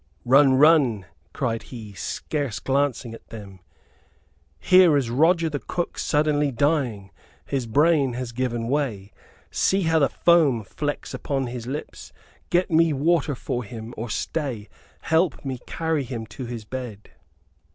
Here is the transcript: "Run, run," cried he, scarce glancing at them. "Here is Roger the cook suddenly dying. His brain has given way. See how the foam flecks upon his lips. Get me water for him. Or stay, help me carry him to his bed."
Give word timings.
"Run, 0.25 0.55
run," 0.55 1.05
cried 1.31 1.61
he, 1.69 1.93
scarce 1.93 2.57
glancing 2.57 3.13
at 3.13 3.27
them. 3.27 3.59
"Here 4.59 4.97
is 4.97 5.11
Roger 5.11 5.47
the 5.47 5.59
cook 5.59 5.99
suddenly 5.99 6.51
dying. 6.51 7.11
His 7.45 7.67
brain 7.67 8.13
has 8.13 8.31
given 8.31 8.67
way. 8.67 9.11
See 9.51 9.83
how 9.83 9.99
the 9.99 10.09
foam 10.09 10.63
flecks 10.63 11.13
upon 11.13 11.45
his 11.45 11.67
lips. 11.67 12.11
Get 12.49 12.71
me 12.71 12.93
water 12.93 13.35
for 13.35 13.63
him. 13.63 13.93
Or 13.95 14.09
stay, 14.09 14.69
help 15.01 15.45
me 15.45 15.59
carry 15.67 16.03
him 16.03 16.25
to 16.33 16.47
his 16.47 16.65
bed." 16.65 17.11